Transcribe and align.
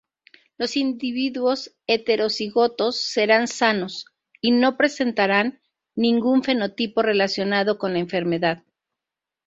Los 0.57 0.77
individuos 0.77 1.75
heterocigotos 1.85 2.97
serán 3.03 3.47
sanos 3.47 4.05
y 4.41 4.49
no 4.49 4.75
presentarán 4.75 5.61
ningún 5.93 6.41
fenotipo 6.43 7.03
relacionado 7.03 7.77
con 7.77 7.93
la 7.93 7.99
enfermedad. 7.99 8.63